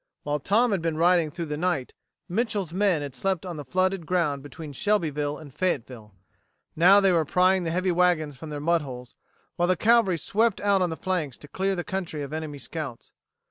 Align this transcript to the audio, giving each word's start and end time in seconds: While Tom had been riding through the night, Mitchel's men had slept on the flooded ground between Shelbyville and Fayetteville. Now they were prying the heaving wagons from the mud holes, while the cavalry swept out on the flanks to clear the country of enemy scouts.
While 0.23 0.39
Tom 0.39 0.71
had 0.71 0.81
been 0.81 0.97
riding 0.97 1.29
through 1.29 1.45
the 1.45 1.57
night, 1.57 1.93
Mitchel's 2.27 2.73
men 2.73 3.03
had 3.03 3.13
slept 3.13 3.45
on 3.45 3.57
the 3.57 3.63
flooded 3.63 4.07
ground 4.07 4.41
between 4.41 4.73
Shelbyville 4.73 5.37
and 5.37 5.53
Fayetteville. 5.53 6.15
Now 6.75 6.99
they 6.99 7.11
were 7.11 7.23
prying 7.23 7.65
the 7.65 7.71
heaving 7.71 7.93
wagons 7.93 8.35
from 8.35 8.49
the 8.49 8.59
mud 8.59 8.81
holes, 8.81 9.13
while 9.57 9.67
the 9.67 9.77
cavalry 9.77 10.17
swept 10.17 10.59
out 10.59 10.81
on 10.81 10.89
the 10.89 10.97
flanks 10.97 11.37
to 11.37 11.47
clear 11.47 11.75
the 11.75 11.83
country 11.83 12.23
of 12.23 12.33
enemy 12.33 12.57
scouts. 12.57 13.11